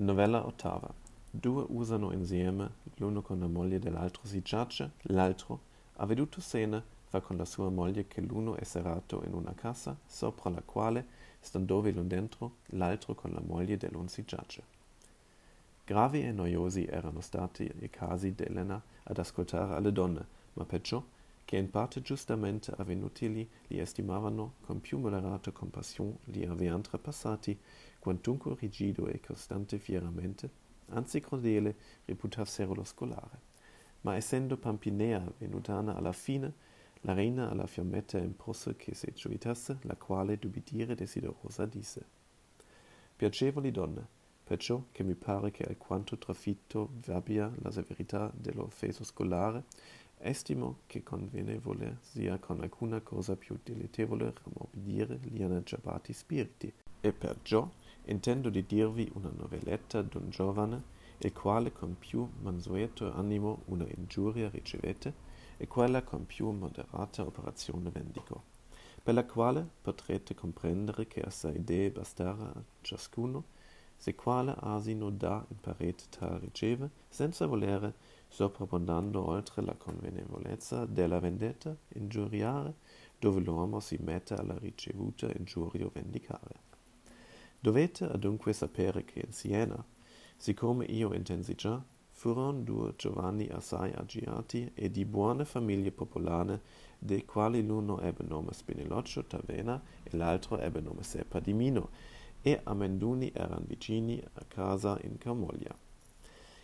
Novella 0.00 0.46
ottava. 0.46 0.90
Due 1.30 1.66
usano 1.68 2.10
insieme, 2.12 2.70
l'uno 2.96 3.20
con 3.20 3.38
la 3.38 3.46
moglie 3.46 3.78
dell'altro 3.78 4.22
si 4.24 4.40
giace, 4.40 4.92
l'altro, 5.02 5.60
avveduto 5.96 6.40
sene, 6.40 6.82
va 7.10 7.20
con 7.20 7.36
la 7.36 7.44
sua 7.44 7.68
moglie 7.68 8.08
che 8.08 8.22
l'uno 8.22 8.56
è 8.56 8.64
serrato 8.64 9.22
in 9.26 9.34
una 9.34 9.52
casa, 9.52 9.94
sopra 10.06 10.48
la 10.48 10.62
quale, 10.64 11.06
standovi 11.40 11.92
l'un 11.92 12.08
dentro, 12.08 12.54
l'altro 12.68 13.14
con 13.14 13.32
la 13.32 13.42
moglie 13.44 13.76
dell'un 13.76 14.08
si 14.08 14.24
giace. 14.24 14.62
Gravi 15.84 16.22
e 16.22 16.32
noiosi 16.32 16.86
erano 16.86 17.20
stati 17.20 17.70
i 17.80 17.90
casi 17.90 18.34
d'Elena 18.34 18.80
ad 19.02 19.18
ascoltare 19.18 19.74
alle 19.74 19.92
donne, 19.92 20.24
ma 20.54 20.64
perciò 20.64 21.04
che 21.44 21.56
in 21.56 21.68
parte 21.68 22.00
giustamente 22.00 22.72
avvenutili 22.74 23.46
li 23.66 23.78
estimavano 23.78 24.52
con 24.60 24.80
più 24.80 24.98
moderata 24.98 25.50
compassione 25.50 26.18
li 26.26 26.46
avean 26.46 26.80
trapassati, 26.80 27.58
quantunque 28.00 28.56
rigido 28.58 29.06
e 29.06 29.20
costante 29.20 29.78
fieramente, 29.78 30.50
anzi 30.88 31.20
crudele 31.20 31.76
reputassero 32.06 32.74
lo 32.74 32.82
scolare. 32.82 33.48
Ma 34.00 34.16
essendo 34.16 34.56
Pampinea 34.56 35.22
venutana 35.38 35.94
alla 35.94 36.12
fine, 36.12 36.52
la 37.02 37.12
reina 37.12 37.48
alla 37.50 37.66
fiammetta 37.66 38.18
impose 38.18 38.74
che 38.74 38.94
se 38.94 39.12
giovitasse, 39.12 39.78
la 39.82 39.94
quale 39.94 40.38
dubitire 40.38 40.94
desiderosa 40.94 41.66
disse. 41.66 42.18
Piacevoli 43.14 43.70
donne, 43.70 44.06
perciò 44.42 44.82
che 44.90 45.02
mi 45.02 45.14
pare 45.14 45.50
che 45.50 45.64
alquanto 45.64 46.16
trafitto 46.16 46.90
vabbia 47.04 47.52
la 47.60 47.70
severità 47.70 48.32
dell'offeso 48.34 49.04
scolare, 49.04 49.64
estimo 50.18 50.80
che 50.86 51.02
convenevole 51.02 51.98
sia 52.00 52.38
con 52.38 52.60
alcuna 52.60 53.00
cosa 53.00 53.36
più 53.36 53.58
dilettevole 53.62 54.32
rammorbidire 54.42 55.18
gli 55.22 55.42
anaggiabati 55.42 56.12
spiriti, 56.12 56.72
e 57.00 57.12
perciò 57.12 57.66
intendo 58.10 58.50
di 58.50 58.66
dirvi 58.66 59.10
una 59.14 59.30
novelletta 59.34 60.02
d'un 60.02 60.30
giovane, 60.30 60.98
il 61.18 61.32
quale 61.32 61.72
con 61.72 61.96
più 61.98 62.28
mansueto 62.42 63.12
animo 63.12 63.62
una 63.66 63.86
ingiuria 63.96 64.48
ricevette, 64.48 65.28
e 65.56 65.66
quella 65.66 66.02
con 66.02 66.24
più 66.24 66.50
moderata 66.50 67.22
operazione 67.22 67.90
vendico, 67.90 68.42
per 69.02 69.14
la 69.14 69.24
quale 69.24 69.66
potrete 69.82 70.34
comprendere 70.34 71.06
che 71.06 71.20
assai 71.20 71.62
dee 71.62 71.90
bastare 71.90 72.42
a 72.42 72.62
ciascuno, 72.80 73.44
se 73.94 74.14
quale 74.14 74.54
asino 74.58 75.10
dà 75.10 75.44
in 75.48 75.60
parete 75.60 76.04
tal 76.08 76.40
riceve, 76.40 76.88
senza 77.08 77.46
volere, 77.46 77.94
soprabbondando 78.28 79.26
oltre 79.26 79.62
la 79.62 79.74
convenevolezza 79.74 80.86
della 80.86 81.20
vendetta, 81.20 81.76
ingiuriare, 81.88 82.74
dove 83.18 83.40
l'uomo 83.40 83.78
si 83.80 83.98
mette 84.00 84.32
alla 84.32 84.56
ricevuta 84.58 85.30
ingiurio 85.36 85.90
vendicare. 85.92 86.69
Dovete 87.62 88.04
adunque 88.04 88.54
sapere 88.54 89.04
che 89.04 89.22
in 89.26 89.32
Siena, 89.32 89.84
siccome 90.34 90.86
io 90.86 91.12
intensi 91.12 91.54
già, 91.54 91.78
furono 92.08 92.60
due 92.60 92.94
giovanni 92.96 93.48
assai 93.48 93.92
agiati 93.92 94.72
e 94.74 94.90
di 94.90 95.04
buone 95.04 95.44
famiglie 95.44 95.90
popolane, 95.90 96.62
dei 96.98 97.26
quali 97.26 97.62
l'uno 97.64 98.00
ebbe 98.00 98.24
nome 98.26 98.54
Spinelloccio 98.54 99.24
Tavena 99.24 99.78
e 100.02 100.16
l'altro 100.16 100.58
ebbe 100.58 100.80
nome 100.80 101.02
Seppa 101.02 101.38
di 101.38 101.52
Mino, 101.52 101.90
e 102.40 102.60
amenduni 102.64 103.30
erano 103.34 103.64
vicini 103.66 104.18
a 104.34 104.44
casa 104.48 104.98
in 105.02 105.18
Camoglia. 105.18 105.76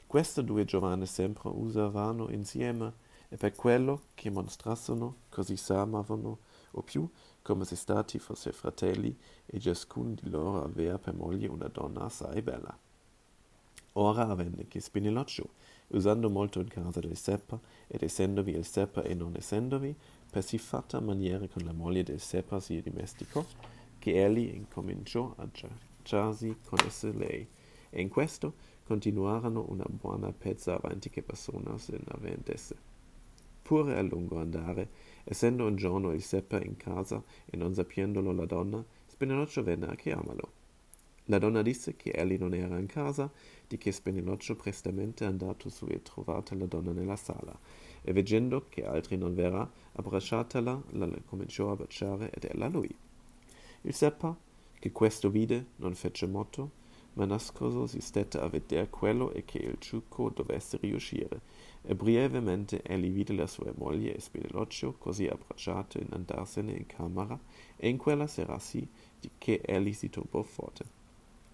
Queste 0.06 0.44
due 0.44 0.64
giovane 0.64 1.04
sempre 1.04 1.50
usavano 1.50 2.30
insieme, 2.30 3.04
e 3.28 3.36
per 3.36 3.54
quello 3.54 4.04
che 4.14 4.30
mostrassero 4.30 5.16
così 5.28 5.56
s'amavano, 5.58 6.38
o 6.76 6.82
più, 6.82 7.08
come 7.42 7.64
se 7.64 7.76
stati 7.76 8.18
fosse 8.18 8.52
fratelli, 8.52 9.16
e 9.46 9.60
ciascun 9.60 10.14
di 10.14 10.30
loro 10.30 10.62
avea 10.62 10.98
per 10.98 11.14
moglie 11.14 11.48
una 11.48 11.68
donna 11.68 12.04
assai 12.04 12.42
bella. 12.42 12.76
Ora 13.98 14.28
avvenne 14.28 14.68
che 14.68 14.80
Spinelloccio, 14.80 15.50
usando 15.88 16.28
molto 16.28 16.60
in 16.60 16.68
casa 16.68 17.00
del 17.00 17.16
Seppa, 17.16 17.58
ed 17.86 18.02
essendovi 18.02 18.52
il 18.52 18.64
Seppa 18.64 19.02
e 19.02 19.14
non 19.14 19.34
essendovi, 19.36 19.94
per 20.30 20.44
si 20.44 20.58
fatta 20.58 21.00
maniera 21.00 21.46
con 21.48 21.64
la 21.64 21.72
moglie 21.72 22.02
del 22.02 22.20
Seppa 22.20 22.60
si 22.60 22.82
dimesticò, 22.82 23.44
che 23.98 24.24
egli 24.24 24.54
incominciò 24.54 25.32
a 25.36 25.48
giacciarsi 25.50 26.58
con 26.64 26.78
esse 26.84 27.12
lei, 27.12 27.48
e 27.88 28.00
in 28.00 28.08
questo 28.08 28.54
continuarono 28.84 29.64
una 29.68 29.86
buona 29.88 30.30
pezza 30.32 30.74
avanti 30.74 31.08
che 31.08 31.22
persona 31.22 31.78
se 31.78 31.98
n'avventesse. 32.04 32.95
Pure 33.66 33.98
a 33.98 34.02
lungo 34.02 34.38
andare, 34.38 34.88
essendo 35.24 35.66
un 35.66 35.74
giorno 35.74 36.12
il 36.12 36.22
Seppa 36.22 36.62
in 36.62 36.76
casa 36.76 37.20
e 37.44 37.56
non 37.56 37.74
sapiendolo 37.74 38.30
la 38.30 38.44
donna, 38.44 38.84
Spinelloccio 39.08 39.64
venne 39.64 39.88
a 39.88 39.96
chiamarlo. 39.96 40.52
La 41.24 41.38
donna 41.38 41.62
disse 41.62 41.96
che 41.96 42.10
egli 42.10 42.38
non 42.38 42.54
era 42.54 42.78
in 42.78 42.86
casa, 42.86 43.28
di 43.66 43.76
che 43.76 43.90
Spinelloccio 43.90 44.54
prestamente 44.54 45.24
andato 45.24 45.68
su 45.68 45.84
e 45.88 46.00
trovata 46.00 46.54
la 46.54 46.66
donna 46.66 46.92
nella 46.92 47.16
sala, 47.16 47.58
e 48.02 48.12
veggendo 48.12 48.66
che 48.68 48.86
altri 48.86 49.16
non 49.16 49.34
verrà, 49.34 49.68
abbracciatela, 49.94 50.82
la 50.90 51.10
cominciò 51.24 51.72
a 51.72 51.74
baciare 51.74 52.30
ed 52.30 52.44
ella 52.44 52.68
lui. 52.68 52.96
Il 53.80 53.94
Seppa, 53.94 54.36
che 54.78 54.92
questo 54.92 55.28
vide, 55.28 55.70
non 55.78 55.92
fece 55.96 56.28
motto, 56.28 56.70
ma 57.16 57.24
nascoso 57.24 57.86
si 57.86 58.00
stette 58.00 58.38
a 58.38 58.48
veder 58.48 58.90
quello 58.90 59.32
e 59.32 59.44
che 59.44 59.58
il 59.58 59.76
ciucco 59.78 60.30
dovesse 60.30 60.78
riuscire, 60.80 61.40
e 61.82 61.94
brevemente 61.94 62.82
egli 62.82 63.10
vide 63.10 63.32
la 63.32 63.46
sua 63.46 63.72
moglie 63.76 64.14
e 64.14 64.20
Spinelloccio 64.20 64.96
così 64.98 65.26
abbracciato 65.26 65.98
in 65.98 66.08
andarsene 66.10 66.72
in 66.72 66.86
camera, 66.86 67.38
e 67.76 67.88
in 67.88 67.96
quella 67.96 68.26
sera 68.26 68.58
sì, 68.58 68.86
di 69.18 69.30
che 69.38 69.60
egli 69.64 69.92
si 69.92 70.10
turbò 70.10 70.42
forte. 70.42 70.84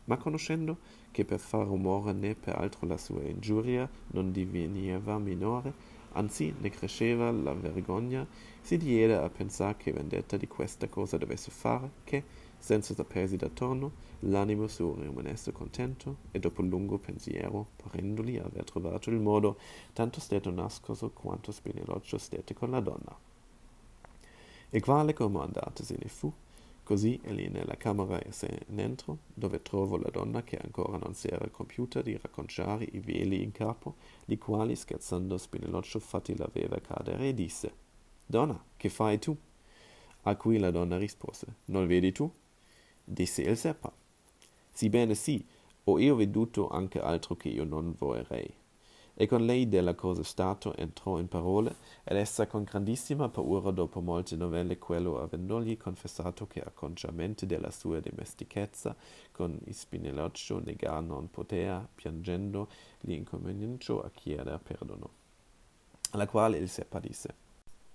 Ma 0.04 0.16
conoscendo 0.16 0.78
che 1.12 1.24
per 1.24 1.38
far 1.38 1.66
rumore 1.66 2.12
né 2.12 2.34
per 2.34 2.56
altro 2.56 2.88
la 2.88 2.96
sua 2.96 3.22
ingiuria 3.22 3.88
non 4.08 4.32
diveniva 4.32 5.16
minore, 5.18 5.72
anzi 6.12 6.52
ne 6.58 6.70
cresceva 6.70 7.30
la 7.30 7.52
vergogna, 7.52 8.26
si 8.60 8.76
diede 8.78 9.14
a 9.14 9.28
pensar 9.28 9.76
che 9.76 9.92
vendetta 9.92 10.36
di 10.36 10.48
questa 10.48 10.88
cosa 10.88 11.18
dovesse 11.18 11.52
fare, 11.52 11.90
che, 12.02 12.41
senza 12.62 12.94
sapersi 12.94 13.36
d'attorno, 13.36 13.90
l'animo 14.20 14.68
suo 14.68 14.94
rimanesse 14.94 15.50
contento, 15.50 16.18
e 16.30 16.38
dopo 16.38 16.62
lungo 16.62 16.96
pensiero, 16.96 17.70
parendoli 17.74 18.38
aver 18.38 18.62
trovato 18.62 19.10
il 19.10 19.18
modo, 19.18 19.58
tanto 19.92 20.20
stette 20.20 20.48
nascoso 20.48 21.10
quanto 21.10 21.50
Spinelloccio 21.50 22.18
stette 22.18 22.54
con 22.54 22.70
la 22.70 22.78
donna. 22.78 23.18
Il 24.70 24.80
quale 24.80 25.12
comandatesene 25.12 26.06
fu, 26.06 26.32
così 26.84 27.18
egli 27.24 27.48
nella 27.48 27.76
camera 27.76 28.22
se 28.28 28.60
n'entrò, 28.68 29.16
dove 29.26 29.60
trovò 29.60 29.96
la 29.96 30.10
donna 30.10 30.44
che 30.44 30.56
ancora 30.56 30.98
non 30.98 31.14
si 31.14 31.26
era 31.26 31.48
compiuta 31.48 32.00
di 32.00 32.16
racconciare 32.16 32.86
i 32.92 33.00
veli 33.00 33.42
in 33.42 33.50
capo, 33.50 33.96
li 34.26 34.38
quali, 34.38 34.76
scherzando 34.76 35.36
Spinelloccio, 35.36 35.98
fatti 35.98 36.36
l'aveva 36.36 36.78
cadere, 36.80 37.30
e 37.30 37.34
disse, 37.34 37.72
Donna, 38.24 38.64
che 38.76 38.88
fai 38.88 39.18
tu? 39.18 39.36
A 40.22 40.36
cui 40.36 40.58
la 40.58 40.70
donna 40.70 40.96
rispose, 40.96 41.56
Non 41.64 41.88
vedi 41.88 42.12
tu? 42.12 42.32
Disse 43.04 43.42
il 43.42 43.56
Seppa, 43.56 43.92
Sibbene 44.70 45.14
sì, 45.14 45.44
ho 45.84 45.98
io 45.98 46.14
veduto 46.14 46.68
anche 46.68 47.00
altro 47.00 47.36
che 47.36 47.48
io 47.48 47.64
non 47.64 47.94
vorrei. 47.96 48.52
E 49.14 49.26
con 49.26 49.44
lei 49.44 49.68
della 49.68 49.94
cosa 49.94 50.22
stato 50.22 50.74
entrò 50.76 51.18
in 51.18 51.28
parole, 51.28 51.76
ed 52.04 52.16
essa 52.16 52.46
con 52.46 52.62
grandissima 52.62 53.28
paura 53.28 53.70
dopo 53.70 54.00
molte 54.00 54.36
novelle 54.36 54.78
quello 54.78 55.20
avendogli 55.20 55.76
confessato 55.76 56.46
che 56.46 56.60
acconciamente 56.60 57.44
della 57.44 57.70
sua 57.70 58.00
dimestichezza 58.00 58.96
con 59.30 59.60
Spinelloccio 59.68 60.60
negar 60.60 61.02
non 61.02 61.30
potea, 61.30 61.86
piangendo, 61.94 62.68
gli 63.00 63.12
incominciò 63.12 64.00
a 64.00 64.10
chiedere 64.10 64.58
perdono. 64.58 65.10
Alla 66.12 66.26
quale 66.26 66.56
il 66.56 66.70
Seppa 66.70 66.98
disse, 66.98 67.34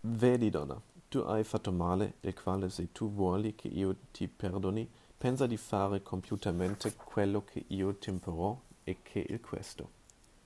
Vedi, 0.01 0.51
donna, 0.51 0.79
tu 1.09 1.19
hai 1.19 1.43
fatto 1.43 1.71
male, 1.71 2.15
il 2.21 2.33
quale 2.33 2.69
se 2.69 2.91
tu 2.91 3.11
vuoli 3.11 3.55
che 3.55 3.69
io 3.69 3.95
ti 4.11 4.27
perdoni, 4.27 4.89
pensa 5.17 5.47
di 5.47 5.57
fare 5.57 6.01
compiutamente 6.01 6.93
quello 6.95 7.43
che 7.43 7.63
io 7.67 7.95
temperò 7.95 8.59
e 8.83 8.97
che 9.01 9.25
il 9.27 9.39
questo. 9.39 9.95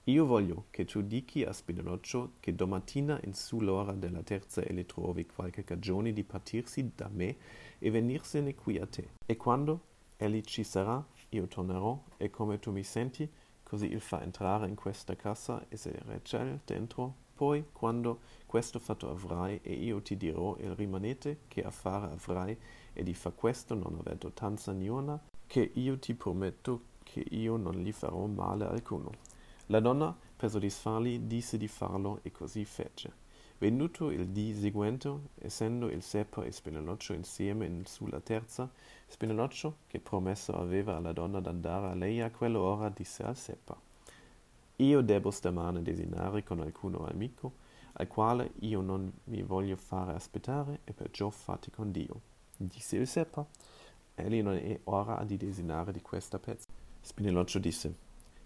Io 0.06 0.26
voglio 0.26 0.66
che 0.72 0.86
tu 0.86 1.02
dichi 1.02 1.44
a 1.44 1.54
Spinelloccio 1.54 2.34
che 2.40 2.56
domattina 2.56 3.20
in 3.24 3.34
su 3.34 3.60
l'ora 3.60 3.94
della 3.94 4.24
terza 4.24 4.62
egli 4.62 4.86
trovi 4.86 5.26
qualche 5.26 5.64
cagione 5.64 6.12
di 6.12 6.24
partirsi 6.24 6.92
da 6.96 7.08
me 7.12 7.36
e 7.78 7.92
venirsene 7.92 8.56
qui 8.56 8.78
a 8.78 8.88
te. 8.88 9.10
E 9.26 9.38
quando 9.38 9.82
egli 10.18 10.42
ci 10.42 10.64
sarà, 10.64 11.04
io 11.30 11.48
tornerò, 11.48 12.04
e 12.18 12.30
come 12.30 12.60
tu 12.60 12.72
mi 12.72 12.84
senti, 12.84 13.30
così 13.64 13.92
il 13.92 14.02
fa 14.02 14.22
entrare 14.22 14.68
in 14.68 14.76
questa 14.76 15.16
casa 15.16 15.66
e 15.70 15.78
se 15.78 15.96
recel 16.06 16.60
dentro. 16.66 17.21
Poi, 17.42 17.66
quando 17.72 18.20
questo 18.46 18.78
fatto 18.78 19.10
avrai, 19.10 19.60
e 19.64 19.74
io 19.74 20.00
ti 20.04 20.16
dirò 20.16 20.56
il 20.60 20.76
rimanete 20.76 21.40
che 21.48 21.64
affare 21.64 22.14
avrai, 22.14 22.56
e 22.94 23.02
di 23.02 23.16
fa 23.16 23.32
questo 23.32 23.74
non 23.74 23.98
aver 24.00 24.18
dotanza 24.18 24.72
niuna, 24.74 25.20
che 25.48 25.72
io 25.74 25.98
ti 25.98 26.14
prometto 26.14 26.82
che 27.02 27.26
io 27.32 27.58
non 27.58 27.74
gli 27.80 27.92
farò 27.92 28.28
male 28.28 28.66
alcuno. 28.66 29.10
La 29.70 29.80
donna, 29.80 30.16
per 30.36 30.52
soddisfarli, 30.52 31.26
disse 31.26 31.58
di 31.58 31.68
farlo 31.68 32.20
e 32.22 32.32
così 32.32 32.64
fece. 32.64 33.12
Venduto 33.58 34.12
il 34.12 34.28
dì 34.28 34.54
seguente, 34.54 35.12
essendo 35.40 35.90
il 35.90 36.04
Seppa 36.04 36.44
e 36.44 36.52
Spinelloccio 36.52 37.14
insieme 37.14 37.66
in 37.66 37.88
sulla 37.88 38.20
terza, 38.20 38.70
Spinelloccio, 39.08 39.78
che 39.88 40.00
promesso 40.00 40.54
aveva 40.54 40.98
alla 40.98 41.12
donna 41.12 41.40
d'andare 41.40 41.88
a 41.88 41.96
lei 41.96 42.22
a 42.22 42.30
quell'ora, 42.30 42.90
disse 42.90 43.24
al 43.24 43.36
Seppa 43.36 43.90
Io 44.82 45.02
debbo 45.02 45.30
stamane 45.30 45.84
desinare 45.84 46.44
con 46.44 46.60
alcuno 46.60 47.06
amico, 47.06 47.54
al 47.94 48.08
quale 48.08 48.54
io 48.62 48.82
non 48.82 49.12
mi 49.26 49.44
voglio 49.44 49.76
fare 49.76 50.14
aspettare, 50.14 50.80
e 50.86 50.92
perciò 50.92 51.30
fatti 51.30 51.70
con 51.70 51.92
Dio. 51.92 52.22
Disse 52.58 52.98
il 52.98 53.06
Seppa, 53.06 53.46
egli 54.16 54.42
non 54.42 54.56
è 54.56 54.80
ora 54.86 55.24
di 55.24 55.38
desinare 55.38 55.92
di 55.92 56.02
questa 56.02 56.40
pezza. 56.40 56.68
Spinelloccio 57.00 57.60
disse, 57.60 57.96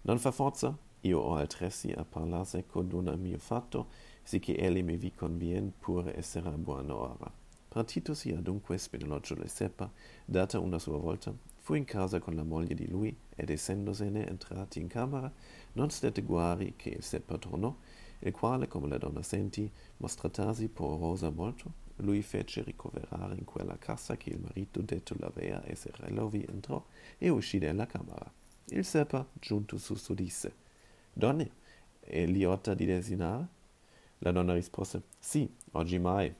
non 0.02 0.18
fa 0.18 0.30
forza, 0.30 0.76
io 1.00 1.20
ho 1.20 1.36
altresì 1.36 1.90
a 1.92 2.04
parlarse 2.04 2.66
con 2.66 2.90
un 2.92 3.16
mio 3.18 3.38
fatto, 3.38 3.86
sicché 4.22 4.58
egli 4.58 4.82
mi 4.82 4.98
vi 4.98 5.14
convien 5.14 5.72
pure 5.78 6.18
essere 6.18 6.50
a 6.50 6.58
buona 6.58 6.94
ora. 6.94 7.32
Partitosi 7.66 8.32
adunque 8.32 8.76
Spinelloccio 8.76 9.36
le 9.36 9.48
Seppa, 9.48 9.90
data 10.26 10.58
una 10.58 10.78
sua 10.78 10.98
volta, 10.98 11.34
fu 11.66 11.74
in 11.74 11.84
casa 11.84 12.20
con 12.20 12.36
la 12.36 12.44
moglie 12.44 12.76
di 12.76 12.86
lui, 12.86 13.12
ed 13.34 13.50
essendosene 13.50 14.24
entrati 14.28 14.78
in 14.78 14.86
camera, 14.86 15.28
non 15.72 15.90
stette 15.90 16.22
guari 16.22 16.74
che 16.76 16.90
il 16.90 17.02
Seppa 17.02 17.38
tornò, 17.38 17.76
il 18.20 18.30
quale, 18.30 18.68
come 18.68 18.86
la 18.86 18.98
donna 18.98 19.20
sentì, 19.20 19.68
mostratasi 19.96 20.68
porosa 20.68 21.28
molto, 21.30 21.72
lui 21.96 22.22
fece 22.22 22.62
ricoverare 22.62 23.34
in 23.34 23.44
quella 23.44 23.76
casa 23.78 24.16
che 24.16 24.30
il 24.30 24.38
marito 24.38 24.80
detto 24.80 25.16
l'avea 25.18 25.64
e 25.64 25.74
Serello 25.74 26.28
vi 26.28 26.46
entrò 26.48 26.80
e 27.18 27.30
uscì 27.30 27.58
dalla 27.58 27.86
camera. 27.86 28.32
Il 28.66 28.84
Seppa, 28.84 29.26
giunto 29.32 29.76
su 29.76 29.96
su 29.96 30.14
disse, 30.14 30.54
Donne, 31.12 31.50
è 31.98 32.26
liota 32.26 32.74
di 32.74 32.84
desinare? 32.84 33.48
La 34.18 34.30
donna 34.30 34.54
rispose, 34.54 35.02
sì, 35.18 35.52
oggi 35.72 35.98
mai. 35.98 36.32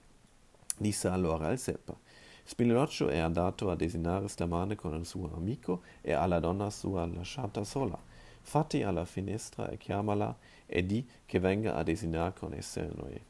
Disse 0.79 1.09
allora 1.09 1.51
il 1.51 1.59
Seppa, 1.59 1.99
Spinelloccio 2.49 3.09
è 3.09 3.19
andato 3.19 3.71
a 3.71 3.75
desinare 3.75 4.29
stamane 4.29 4.77
con 4.77 4.95
il 4.95 5.05
suo 5.05 5.35
amico 5.35 5.83
e 6.01 6.13
alla 6.13 6.39
donna 6.39 6.71
sua 6.71 7.05
lasciata 7.05 7.65
sola. 7.65 7.99
Fatti 8.41 8.85
alla 8.85 9.05
finestra 9.05 9.69
e 9.69 9.77
chiamala 9.77 10.33
e 10.65 10.87
di 10.87 11.05
che 11.27 11.41
venga 11.41 11.75
a 11.75 11.83
desinare 11.83 12.35
con 12.39 12.55
esse 12.55 12.89
noi. 12.95 13.21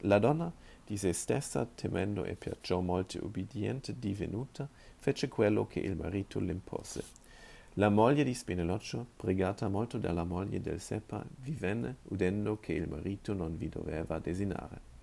La 0.00 0.18
donna, 0.18 0.52
di 0.84 0.96
se 0.96 1.12
stessa, 1.12 1.64
temendo 1.64 2.24
e 2.24 2.34
perciò 2.34 2.80
molto 2.80 3.24
ubbidiente 3.24 3.96
divenuta, 3.96 4.68
fece 4.96 5.28
quello 5.28 5.68
che 5.68 5.78
il 5.78 5.94
marito 5.94 6.40
l'impose. 6.40 7.04
La 7.74 7.88
moglie 7.88 8.24
di 8.24 8.34
Spinelloccio, 8.34 9.06
pregata 9.14 9.68
molto 9.68 9.96
dalla 9.96 10.24
moglie 10.24 10.60
del 10.60 10.80
Seppa, 10.80 11.24
vi 11.42 11.52
venne, 11.52 11.98
udendo 12.08 12.58
che 12.58 12.72
il 12.72 12.88
marito 12.88 13.32
non 13.32 13.56
vi 13.56 13.68
doveva 13.68 14.18
desinare. 14.18 14.95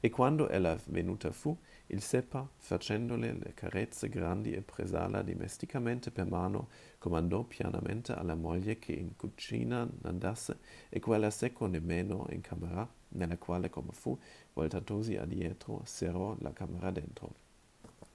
E 0.00 0.10
quando 0.10 0.48
ella 0.48 0.78
venuta 0.86 1.32
fu, 1.32 1.56
il 1.86 2.00
Seppa, 2.00 2.46
facendole 2.56 3.32
le 3.32 3.52
carezze 3.54 4.08
grandi 4.08 4.52
e 4.52 4.60
presala 4.60 5.22
dimesticamente 5.22 6.10
per 6.10 6.26
mano, 6.26 6.68
comandò 6.98 7.42
pianamente 7.42 8.12
alla 8.12 8.36
moglie 8.36 8.78
che 8.78 8.92
in 8.92 9.16
cucina 9.16 9.88
andasse, 10.02 10.58
e 10.88 11.00
quella 11.00 11.30
seco 11.30 11.66
nemmeno 11.66 12.26
in 12.30 12.42
camera, 12.42 12.88
nella 13.10 13.38
quale 13.38 13.70
come 13.70 13.92
fu, 13.92 14.16
voltatosi 14.52 15.16
addietro, 15.16 15.80
serrò 15.84 16.36
la 16.40 16.52
camera 16.52 16.90
dentro. 16.90 17.46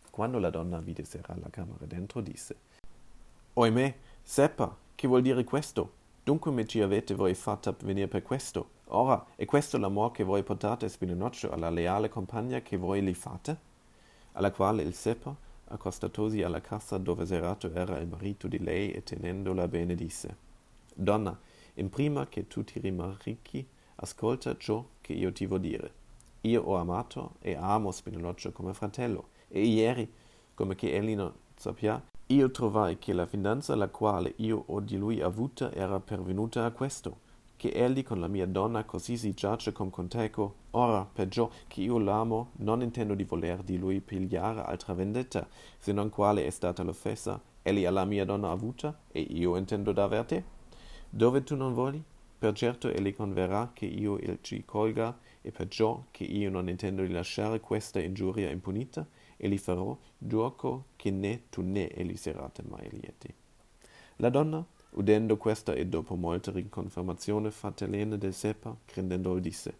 Quando 0.09 0.39
la 0.39 0.51
donna 0.51 0.79
vide 0.79 1.03
serrare 1.03 1.41
la 1.41 1.49
camera 1.49 1.85
dentro, 1.85 2.21
disse 2.21 2.55
Oimè, 3.53 3.95
Seppa, 4.21 4.77
che 4.95 5.07
vuol 5.07 5.21
dire 5.21 5.43
questo? 5.43 6.01
Dunque 6.23 6.51
mi 6.51 6.65
ci 6.65 6.81
avete 6.81 7.13
voi 7.15 7.33
fatta 7.33 7.75
venire 7.81 8.07
per 8.07 8.21
questo? 8.21 8.69
Ora, 8.87 9.25
è 9.35 9.45
questo 9.45 9.77
l'amor 9.77 10.11
che 10.11 10.23
voi 10.23 10.43
portate 10.43 10.89
Spinocchio 10.89 11.51
alla 11.51 11.69
leale 11.69 12.09
compagna 12.09 12.61
che 12.61 12.77
voi 12.77 13.01
li 13.01 13.13
fate? 13.13 13.57
Alla 14.33 14.51
quale 14.51 14.83
il 14.83 14.93
Seppa, 14.93 15.35
accostatosi 15.65 16.43
alla 16.43 16.61
cassa 16.61 16.97
dove 16.97 17.25
serato 17.25 17.71
era 17.71 17.97
il 17.97 18.07
marito 18.07 18.47
di 18.47 18.59
lei 18.59 18.91
e 18.91 19.03
tenendola 19.03 19.67
bene 19.67 19.95
disse 19.95 20.35
Donna, 20.93 21.37
in 21.75 21.89
prima 21.89 22.27
che 22.27 22.47
tu 22.47 22.63
ti 22.63 22.79
rimarrichi, 22.79 23.67
ascolta 23.95 24.55
ciò 24.57 24.85
che 25.01 25.13
io 25.13 25.31
ti 25.31 25.45
vo 25.47 25.57
dire. 25.57 26.01
Io 26.41 26.61
ho 26.61 26.75
amato 26.75 27.35
e 27.39 27.55
amo 27.55 27.91
Spinocchio 27.91 28.51
come 28.51 28.73
fratello, 28.73 29.29
e 29.47 29.65
ieri, 29.65 30.11
come 30.53 30.75
che 30.75 30.95
egli 30.95 31.15
non 31.15 31.33
sappia, 31.55 32.01
io 32.27 32.51
trovai 32.51 32.99
che 32.99 33.13
la 33.13 33.25
finanza 33.25 33.75
la 33.75 33.87
quale 33.87 34.33
io 34.37 34.63
ho 34.67 34.79
di 34.81 34.97
lui 34.97 35.21
avuta 35.21 35.71
era 35.73 35.99
pervenuta 35.99 36.65
a 36.65 36.71
questo, 36.71 37.21
che 37.63 37.69
egli 37.69 38.03
con 38.03 38.19
la 38.19 38.27
mia 38.27 38.45
donna 38.45 38.83
così 38.83 39.15
si 39.15 39.31
giace 39.31 39.71
con 39.71 39.89
conteco. 39.89 40.55
Ora, 40.71 41.05
perciò 41.05 41.49
che 41.67 41.79
io 41.79 41.97
l'amo, 41.97 42.49
non 42.57 42.81
intendo 42.81 43.13
di 43.13 43.23
voler 43.23 43.63
di 43.63 43.77
lui 43.77 44.01
pigliare 44.01 44.63
altra 44.63 44.93
vendetta, 44.93 45.47
se 45.77 45.93
non 45.93 46.09
quale 46.09 46.45
è 46.45 46.49
stata 46.49 46.83
l'offesa, 46.83 47.41
egli 47.61 47.85
ha 47.85 47.91
la 47.91 48.03
mia 48.03 48.25
donna 48.25 48.51
avuta, 48.51 48.99
e 49.09 49.21
io 49.21 49.55
intendo 49.55 49.93
d'aver 49.93 50.25
te. 50.25 50.43
Dove 51.09 51.41
tu 51.43 51.55
non 51.55 51.73
voli? 51.73 52.03
Per 52.37 52.51
certo 52.51 52.89
egli 52.89 53.15
converrà 53.15 53.71
che 53.73 53.85
io 53.85 54.17
il 54.17 54.39
ci 54.41 54.65
colga, 54.65 55.17
e 55.41 55.51
perciò 55.51 56.03
che 56.11 56.25
io 56.25 56.49
non 56.49 56.67
intendo 56.67 57.01
di 57.03 57.13
lasciare 57.13 57.61
questa 57.61 58.01
ingiuria 58.01 58.49
impunita, 58.49 59.07
e 59.37 59.47
li 59.47 59.57
farò 59.57 59.97
giuoco 60.17 60.87
che 60.97 61.11
né 61.11 61.43
tu 61.47 61.61
né 61.61 61.87
egli 61.87 62.17
serate 62.17 62.61
mai 62.67 62.89
lieti. 62.89 63.33
La 64.17 64.27
donna, 64.27 64.65
udendo 64.93 65.37
questa 65.37 65.73
e 65.73 65.85
dopo 65.85 66.15
molta 66.15 66.51
riconfermazione 66.51 67.51
fratelline 67.51 68.17
del 68.17 68.33
Seppa, 68.33 68.75
credendo 68.85 69.37
disse, 69.39 69.77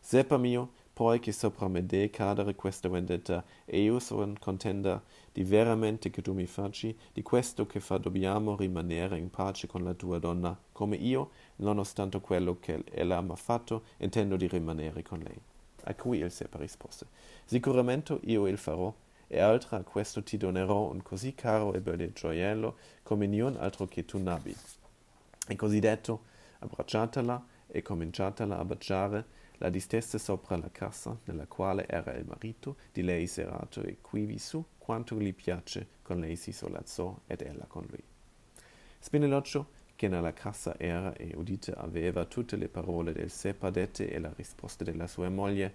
Seppa 0.00 0.36
mio, 0.36 0.72
poi 0.92 1.20
che 1.20 1.32
sopra 1.32 1.68
me 1.68 1.86
de 1.86 2.10
cadere 2.10 2.54
questa 2.54 2.88
vendetta, 2.88 3.44
e 3.64 3.80
io 3.82 3.98
son 3.98 4.36
contenta 4.38 5.02
di 5.32 5.44
veramente 5.44 6.10
che 6.10 6.22
tu 6.22 6.32
mi 6.32 6.46
facci, 6.46 6.96
di 7.12 7.22
questo 7.22 7.66
che 7.66 7.80
fa 7.80 7.98
dobbiamo 7.98 8.56
rimanere 8.56 9.16
in 9.18 9.30
pace 9.30 9.66
con 9.66 9.84
la 9.84 9.94
tua 9.94 10.18
donna, 10.18 10.58
come 10.72 10.96
io, 10.96 11.30
nonostante 11.56 12.20
quello 12.20 12.58
che 12.60 12.84
ella 12.90 13.20
m'ha 13.20 13.36
fatto, 13.36 13.84
intendo 13.98 14.36
di 14.36 14.48
rimanere 14.48 15.02
con 15.02 15.20
lei. 15.20 15.40
A 15.84 15.94
cui 15.94 16.18
il 16.18 16.30
Seppa 16.30 16.58
rispose, 16.58 17.06
Sicuramente 17.44 18.18
io 18.24 18.46
il 18.46 18.58
farò, 18.58 18.92
e 19.32 19.40
altra 19.40 19.78
a 19.78 19.82
questo 19.82 20.22
ti 20.22 20.36
donerò 20.36 20.90
un 20.90 21.02
così 21.02 21.34
caro 21.34 21.72
e 21.72 21.80
belle 21.80 22.12
gioiello 22.12 22.76
come 23.02 23.26
niun 23.26 23.56
altro 23.58 23.86
che 23.86 24.04
tu 24.04 24.18
n'abbi. 24.18 24.54
E 25.48 25.56
così 25.56 25.80
detto, 25.80 26.24
abbracciatela 26.58 27.46
e 27.66 27.80
cominciatela 27.80 28.58
a 28.58 28.64
baciare, 28.66 29.24
la 29.56 29.70
distesse 29.70 30.18
sopra 30.18 30.58
la 30.58 30.68
cassa 30.70 31.16
nella 31.24 31.46
quale 31.46 31.88
era 31.88 32.12
il 32.12 32.26
marito 32.26 32.76
di 32.92 33.02
lei 33.02 33.26
serato 33.26 33.80
e 33.82 33.96
quivi 34.02 34.38
su 34.38 34.62
quanto 34.76 35.18
gli 35.18 35.32
piace 35.32 35.86
con 36.02 36.20
lei 36.20 36.36
si 36.36 36.52
solazzò 36.52 37.18
ed 37.26 37.40
ella 37.40 37.64
con 37.64 37.86
lui. 37.88 38.02
Spinelloccio, 38.98 39.80
che 39.96 40.08
nella 40.08 40.34
cassa 40.34 40.78
era 40.78 41.14
e 41.14 41.32
udite 41.36 41.72
aveva 41.72 42.26
tutte 42.26 42.56
le 42.56 42.68
parole 42.68 43.12
del 43.12 43.32
dette 43.70 44.10
e 44.10 44.18
la 44.18 44.32
risposta 44.36 44.84
della 44.84 45.06
sua 45.06 45.30
moglie, 45.30 45.74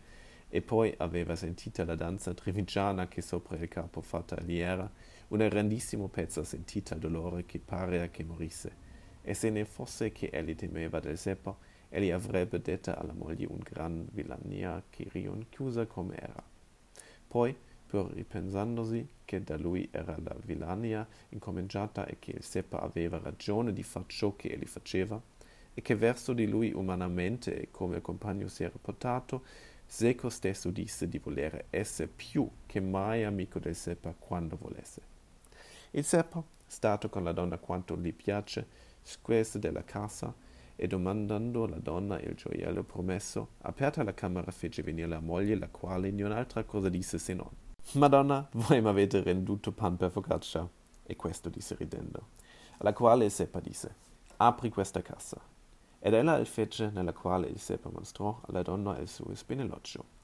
e 0.50 0.62
poi 0.62 0.94
aveva 0.98 1.36
sentita 1.36 1.84
la 1.84 1.96
danza 1.96 2.34
trivigiana 2.34 3.08
che 3.08 3.22
sopra 3.22 3.58
il 3.58 3.68
capo 3.68 4.02
fatta 4.02 4.40
gli 4.42 4.58
era, 4.58 4.90
un 5.30 5.46
grandissimo 5.48 6.08
pezzo 6.08 6.44
sentita 6.44 6.96
dolore 6.96 7.46
che 7.46 7.60
parea 7.60 8.10
che 8.10 8.24
morisse. 8.24 8.86
E 9.22 9.34
se 9.34 9.50
ne 9.50 9.66
fosse 9.66 10.12
che 10.14 10.30
egli 10.32 10.56
temeva 10.56 11.02
del 11.02 11.18
Seppa, 11.18 11.56
egli 11.90 12.12
avrebbe 12.12 12.62
detta 12.62 12.98
alla 12.98 13.14
moglie 13.14 13.46
un 13.46 13.60
gran 13.60 14.08
villania 14.12 14.82
che 14.90 15.08
rinchiusa 15.12 15.86
come 15.86 16.18
era. 16.18 16.42
Poi, 17.28 17.56
pur 17.86 18.12
ripensandosi 18.14 19.06
che 19.26 19.44
da 19.44 19.58
lui 19.58 19.88
era 19.92 20.18
la 20.24 20.36
villania 20.46 21.06
incominciata 21.30 22.06
e 22.06 22.18
che 22.20 22.32
il 22.32 22.44
Seppa 22.44 22.80
aveva 22.80 23.20
ragione 23.20 23.74
di 23.74 23.84
far 23.84 24.06
ciò 24.08 24.34
che 24.38 24.50
egli 24.50 24.66
faceva, 24.66 25.22
e 25.74 25.82
che 25.84 25.96
verso 25.96 26.34
di 26.34 26.48
lui 26.48 26.74
umanamente 26.74 27.62
e 27.62 27.68
come 27.70 28.02
compagno 28.02 28.48
si 28.48 28.64
era 28.64 28.74
portato, 28.82 29.44
Seco 29.90 30.30
stesso 30.30 30.70
disse 30.70 31.08
di 31.08 31.18
volere 31.18 31.68
essere 31.70 32.10
più 32.14 32.48
che 32.66 32.82
mai 32.82 33.24
amico 33.24 33.58
del 33.58 33.74
Seppa 33.74 34.14
quando 34.14 34.58
volesse. 34.58 35.02
Il 35.92 36.04
Seppa, 36.04 36.44
stato 36.68 37.08
con 37.10 37.24
la 37.24 37.32
donna 37.32 37.58
quanto 37.58 37.98
gli 37.98 38.14
piace, 38.14 38.68
squese 39.02 39.60
della 39.60 39.86
casa 39.86 40.32
e 40.76 40.88
domandando 40.88 41.64
alla 41.64 41.80
donna 41.80 42.20
il 42.20 42.36
gioiello 42.36 42.84
promesso, 42.84 43.52
aperta 43.60 44.04
la 44.04 44.14
camera 44.14 44.52
fece 44.52 44.84
venire 44.84 45.08
la 45.08 45.22
moglie, 45.22 45.56
la 45.56 45.70
quale 45.70 46.12
niun'altra 46.12 46.66
cosa 46.66 46.90
disse 46.90 47.18
se 47.18 47.34
non. 47.34 47.50
Madonna, 47.94 48.48
voi 48.52 48.82
m'avete 48.82 49.24
renduto 49.24 49.72
pan 49.72 49.96
per 49.96 50.12
focaccia. 50.12 50.70
E 51.10 51.16
questo 51.16 51.48
disse 51.48 51.76
ridendo. 51.76 52.28
Alla 52.80 52.92
quale 52.92 53.26
il 53.26 53.32
Seppa 53.32 53.62
disse, 53.62 53.96
apri 54.36 54.70
questa 54.70 55.02
casa 55.02 55.56
ed 56.00 56.14
ella 56.14 56.38
il 56.38 56.46
fece 56.46 56.90
nella 56.94 57.14
quale 57.14 57.48
il 57.48 57.60
Seppa 57.60 57.90
mostrò 57.92 58.40
alla 58.48 58.62
donna 58.62 58.98
il 59.00 59.08
suo 59.08 59.34
spinelloccio. 59.34 60.16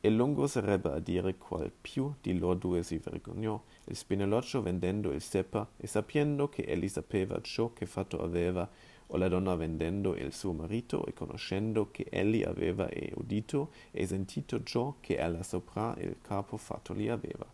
E 0.00 0.10
lungo 0.10 0.46
sarebbe 0.46 0.92
a 0.92 1.00
dire 1.00 1.36
qual 1.38 1.72
più 1.72 2.14
di 2.20 2.38
lor 2.38 2.56
due 2.56 2.84
si 2.84 2.98
vergognò 2.98 3.60
il 3.86 3.96
spinelloccio 3.96 4.62
vendendo 4.62 5.10
il 5.10 5.20
Seppa 5.20 5.68
e 5.76 5.86
sapendo 5.88 6.48
che 6.48 6.62
egli 6.62 6.88
sapeva 6.88 7.40
ciò 7.40 7.72
che 7.72 7.86
fatto 7.86 8.22
aveva, 8.22 8.68
o 9.10 9.16
la 9.16 9.28
donna 9.28 9.56
vendendo 9.56 10.14
il 10.14 10.32
suo 10.32 10.52
marito 10.52 11.04
e 11.06 11.14
conoscendo 11.14 11.90
che 11.90 12.06
egli 12.10 12.42
aveva 12.42 12.88
e 12.88 13.12
udito 13.16 13.70
e 13.90 14.06
sentito 14.06 14.62
ciò 14.62 14.96
che 15.00 15.16
ella 15.16 15.42
sopra 15.42 15.94
il 15.98 16.18
capo 16.20 16.56
fatto 16.56 16.92
li 16.92 17.08
aveva. 17.08 17.46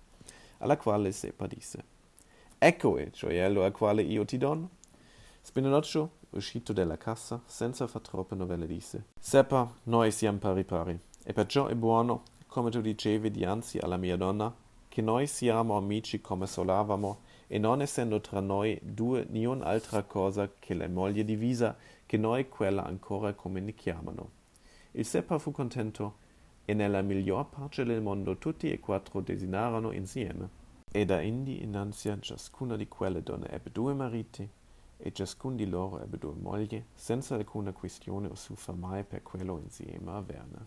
Alla 0.59 0.77
quale 0.77 1.13
Sepa 1.13 1.47
disse, 1.47 1.93
Ecco 2.59 2.99
il 2.99 3.11
gioiello 3.11 3.63
al 3.63 3.73
quale 3.73 4.03
io 4.03 4.25
ti 4.25 4.39
dono. 4.39 4.71
Spineloccio, 5.47 6.11
uscito 6.31 6.73
dalla 6.73 6.97
cassa, 6.97 7.43
senza 7.45 7.87
far 7.87 8.01
troppe 8.01 8.35
novelle, 8.35 8.67
disse, 8.67 9.09
Sepa, 9.21 9.71
noi 9.85 10.11
siamo 10.11 10.39
pari 10.39 10.65
pari, 10.65 10.99
e 11.23 11.33
perciò 11.35 11.67
è 11.67 11.75
buono, 11.75 12.23
come 12.47 12.71
tu 12.71 12.81
dicevi 12.81 13.31
dianzi 13.31 13.77
alla 13.77 13.99
mia 13.99 14.17
donna, 14.17 14.53
che 14.89 15.03
noi 15.03 15.27
siamo 15.27 15.77
amici 15.77 16.23
come 16.23 16.47
solavamo, 16.47 17.21
e 17.47 17.59
non 17.59 17.83
essendo 17.83 18.23
tra 18.23 18.41
noi 18.41 18.81
due 18.83 19.27
niun 19.29 19.61
altra 19.61 20.03
cosa 20.05 20.51
che 20.59 20.73
la 20.73 20.89
moglie 20.89 21.27
divisa, 21.27 21.77
che 22.07 22.17
noi 22.17 22.49
quella 22.49 22.83
ancora 22.83 23.35
comunichiamano. 23.35 24.31
Il 24.93 25.05
Seppa 25.05 25.39
fu 25.39 25.53
contento, 25.53 26.17
e 26.65 26.73
nella 26.73 27.03
miglior 27.03 27.51
pace 27.51 27.85
del 27.85 28.01
mondo 28.01 28.39
tutti 28.39 28.73
e 28.73 28.81
quattro 28.81 29.21
designarono 29.21 29.93
insieme. 29.93 30.63
E 30.91 31.05
da 31.05 31.21
indi 31.21 31.63
innanzi 31.63 32.17
ciascuna 32.19 32.77
di 32.77 32.89
quelle 32.89 33.23
donne 33.23 33.51
ebbe 33.51 33.71
due 33.71 33.93
mariti, 33.93 34.49
e 35.07 35.13
ciascun 35.13 35.55
di 35.55 35.67
loro 35.67 36.01
ebbe 36.01 36.17
due 36.17 36.33
mogli, 36.33 36.83
senza 36.95 37.35
alcuna 37.35 37.75
questione 37.75 38.27
o 38.27 38.35
suffa 38.35 38.73
mai 38.73 39.05
per 39.05 39.23
quello 39.23 39.59
insieme 39.59 40.11
averne. 40.13 40.67